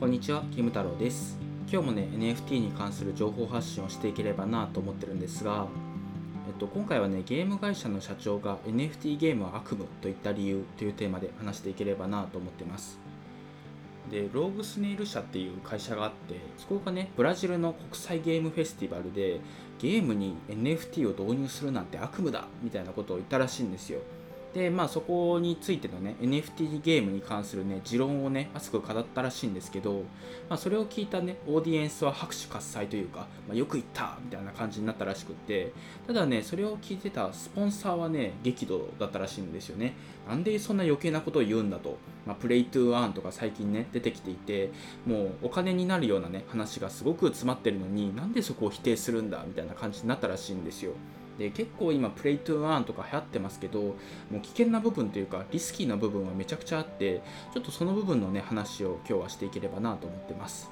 [0.00, 1.36] こんにちは、キム太郎です。
[1.70, 5.66] 今日もね、NFT に関する情報発信をしていければなと思ってるんですが、
[6.48, 12.98] えっと、今回はね、ゲーム会社の社長が NFT ゲームは悪夢といった理由というテーマで話していければなと思ってます。
[14.10, 19.40] で、ローグスネイル社っていう会社があって、そこがね、ブラジルの国際ゲームフェスティバルで、
[19.78, 24.00] ゲームに NFT を導入するなんて悪夢だみたいなことを言ったらしいんですよ。
[24.54, 30.02] でまあそこについてのね NFT ゲームに関するね持論をね熱く語ったらしいんですけど、
[30.48, 35.72] まあ、それを聞いたねオーディエンスは拍手喝采というか、まあ、よく言ったみたいな感じになったらしくって
[36.06, 39.94] ただねそれを聞いてたスポンサーはね激怒だったらしいんですよね。
[40.28, 44.70] なんでそんな余計なことを言うんだと、まあ、 Play to Earn とか最近ね出てきていて
[45.06, 50.92] もうお金になるようなね話がすごく詰まってるのになんでそこを否定するんだみたいな感じになったらしいんですよ。
[51.40, 53.94] で結構今 Play to Earn とか流行ってますけども
[54.34, 57.22] う危険な部分というかリスキーな部分はめちゃくちゃあって
[57.54, 60.70] ちょっとその部分のね話を今日はしていければなと思ってます。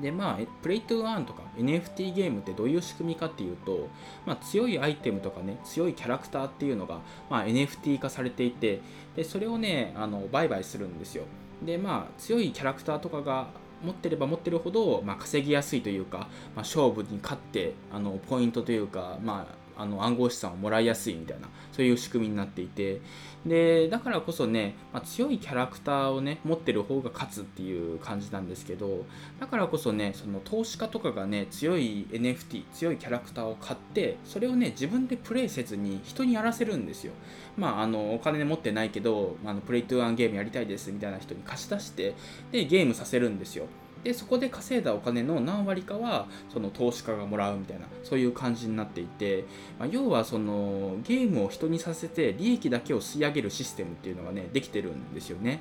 [0.00, 3.88] でまあプレイトゥーアーンとか NFT ゲームってどういう仕組みかっていうと、
[4.26, 8.80] まあ、強いアイテムとかね強いキャラクターっていうのが、まあ、NFT 化されていて
[9.16, 11.24] でそれをねあの売買するんですよ。
[11.64, 13.48] でまあ強いキャラクターとかが
[13.82, 23.00] 持ってれば持ってるほど、まあ、稼ぎやすいというか、まあ、勝負に勝ってあのポイントというか、まあ、あの暗号資産をもらいやすいみたいなそういう仕組みになっていて。
[23.46, 29.04] でだからこそね、まあ、強いキャラクターをね持ってる方が勝つっていう感じなんですけど
[29.38, 37.12] だからこそねその投資家とかがね強い NFT 強いキャラクターを買ってそれをね自分でプレイせずに人にやらせるんですよ。
[37.56, 42.14] まああのお金持ってないけどあのプレイトゥーアンゲームやりたいですみたいな人に貸し出して
[42.50, 43.66] でゲームさせるんですよ。
[44.06, 49.44] でそこで稼いだお金の何割かはその投資家がもらうみたいなそういう感じになっていて、
[49.80, 55.58] まあ、要はそのゲームを人にさせて利益だけを吸い上げるシステムっていうのがねできてるんですよね。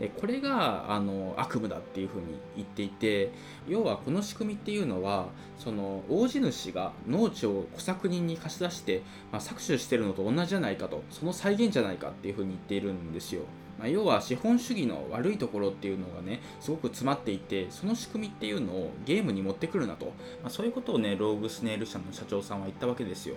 [0.00, 2.24] でこれがあの悪夢だっていうふうに
[2.56, 3.30] 言っていて
[3.68, 5.26] 要はこの仕組みっていうのは
[5.58, 13.42] その大地主が農地を小作人に貸し出して、まあ、搾取してるのと同じじゃないかとその再現じゃないかっていうふうに言っているんですよ。
[13.82, 20.06] まあ、要は資本主義の悪いところっていうのがねすごく詰まっていてその仕組みっていうのをゲームに持ってくるなと、
[20.40, 23.34] まあ、そういうことをねローグスネイル社の社長さんは言ったわけですよ。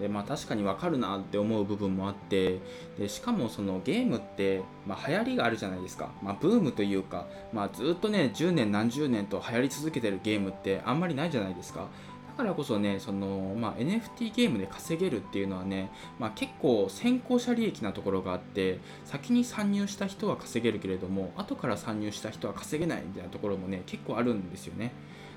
[0.00, 2.58] でまあ確かにわかるなって思う部分もあって
[2.98, 11.88] でしかもそのゲームって、まあ、流行りがあるじゃないですか、まあ、ブームというか、まあ、ずっとね10年何十年と流行り続けてるゲームってあんまりないじゃないですか。
[12.32, 24.92] だからこそね、そのまあ、NFT ゲームで稼げるっていうのはね、まあ、結構先行者利益なところがあって、先に参入した人は稼げるけれども、後から参入した人は稼げないみたいなところもね、結構あるんですよね。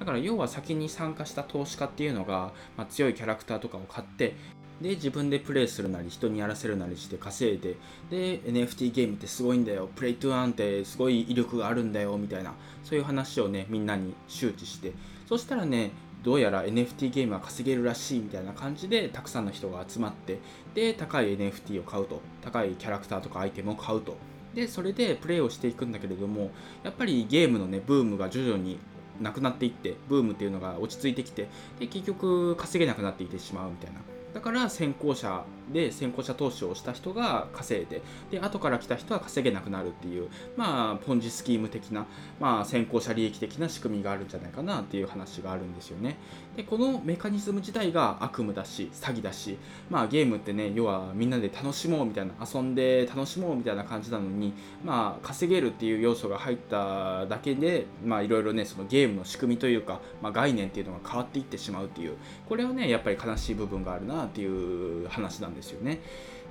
[0.00, 4.34] だから要は先に参加した投資家っていうのが、まあ、強いキャラクターとかを買って、
[4.80, 7.76] で自分でプレイするなり人にやらせるなりして稼いで
[8.10, 14.92] で NFT ゲームってすごいんだよプレイトゥーアンってすごい威力があるんだよみたいなそういう話をねみんなに周知して
[15.28, 15.90] そしたらね
[16.22, 20.38] どうやら NFT ゲームは稼げるらしいみたいな感じでたくさんの人が集まって
[20.74, 24.16] で高い NFT を買うと高いキャラクターとかアイテムを買うと。
[24.54, 26.50] でそれでプレイをしていくんだけれども
[26.82, 28.78] やっぱりゲームのねブームが徐々に
[29.20, 31.48] なくなっていってブームっていうのが落ち着いてきて
[31.78, 34.00] で結局稼げなくなっていってしまうみたいな。
[34.34, 42.06] だから先行者で先行者投資をした人が稼いでで後から来た人は稼げなくなるっていうまあポンジスキーム的な、
[42.40, 46.16] まあ、先行者利益的な仕組みがあるんじゃないかなっていう話があるんですよね。
[46.56, 49.58] でこのメカニズム自体が悪夢だし詐欺だし
[49.90, 54.52] まあゲームってね要はみんなで楽しもうみたいな遊んで楽しもうみたいな感じなのに
[54.84, 62.16] まあ稼げるっていう要素が入っただけでまあいろいろねそのゲームの仕組みというか、まあ、概念っていうのが変わっていってしまうっていう
[62.48, 66.00] これはねやっぱり悲しい部分があるなっていう話なんですですよね。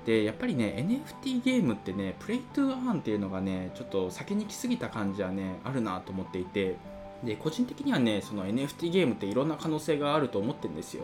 [0.05, 6.75] でやっぱりね NFT ゲームってねプレイトゥーアーンっていうのがねちょっと先に来すぎた感じはねあるなと思っていて
[7.23, 11.03] で個人的にはねその NFT ゲームっていろんな可能性があると思ってるんですよ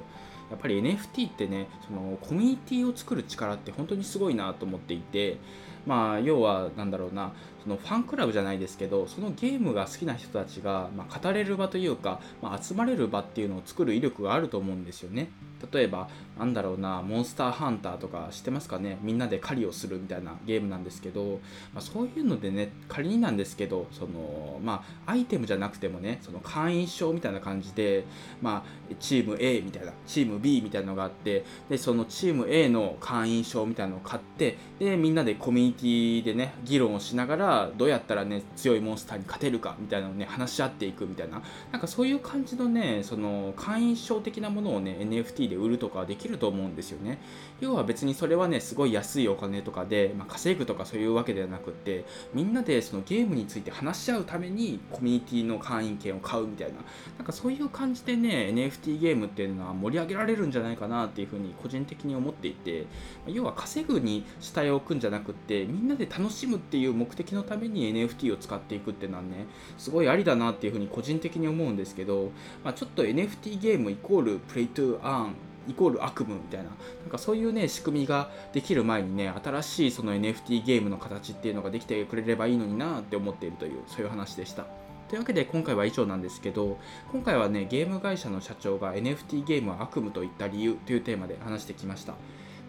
[0.50, 5.38] やっぱり NFT ってねそのコミュニティを作る力って本当にすごいなと思っていて
[5.86, 7.34] まあ要はなんだろうな
[7.64, 15.30] そのファンクラブじゃないですけどそのゲームが好きな人たちが、まあ、語れる場というか、まあ、集まれる場っていうのを作る威力があると思うんですよね。
[15.72, 18.98] 例えばなんだろうなモンスターハンターとか知ってますかね？
[19.02, 21.40] みんなで狩りをするみたいなゲームなんですけど、
[21.74, 28.04] まあ、そういうのでね仮になんですけどそのまあアイテムじゃなくてもねその会員証みたいな感じで、
[28.42, 41.42] まあ、チーム A みたいなチーム B みたいのがあってでそのチーム A の会員証みたいなのを買ってでみんなでコミュニニティでね議論をしながらどうやったらね強いモンスターに勝てるかみたいなのをね話し合っていくみたいな。
[41.72, 47.20] なんかそういう感じのねその会員証的なものをね NFT で売るとかできると思うんですよね。
[47.62, 56.76] 要は別にそれはねすごい安いお金とかで、まあ、稼ぐとかそういうわけではなくってみんなでそのゲームについて話し合うためにコミュニティの会員権を買うみたいな。
[57.18, 62.86] なんかそういう感じでね NFT ゲームっていうのは盛り上げられられるんじゃないかなっていうふうに個人的に思っていて
[63.28, 69.46] 要は稼ぐに主体を置くんじゃなくってみんなで楽しむっていう目的のために NFT を使っていくっていうのはね
[69.78, 72.32] すごいありだなっていうふうに個人的に思うんですけど、
[72.64, 75.36] まあ、ちょっと NFT ゲームイコールプレイトゥーアーン
[75.68, 76.72] イコール悪夢みたいなな
[77.08, 84.83] んかそういうね仕組みができる前にね新しいその NFT ゲームの形っていうのができてくれればいいのになって思っているというそういう話でした。
[85.10, 86.78] というわけで今回は以上なんですけど
[87.12, 92.16] 今回はねゲーム会社の社長が NFT ゲームは悪夢といった理由というテーマで話してきました。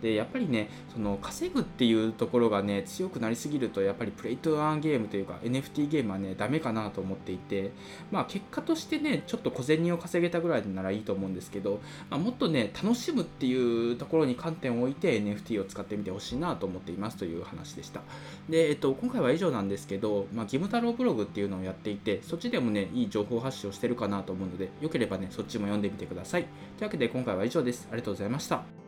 [0.05, 7.71] でやっぱりねその稼ぐっていうところがね強くなりすぎるとやっぱりプレイトアーンゲームというか NFT ゲームはねダメかなと思っていて
[8.11, 11.81] まあ結果としてねちょっと小銭を稼げたぐらいならいいと思うんですけど、
[12.11, 18.03] まあ、もっとね楽しむっていうところに観点を置いて NFT を使ってみてほしいなと思っていますという話でした。
[18.51, 26.43] で、えっと、今回は以上なんですけど、まあ、義務太郎ブログっていうのをやっていてそっちでもねいい情報発信をしてるかなと思うのでよければねそっちも読んでみてください。
[26.77, 27.89] というわけで今回は以上です。
[27.91, 28.84] ありがとうございました。